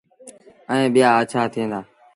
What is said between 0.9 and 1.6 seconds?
ٻيٚآ اَڇآ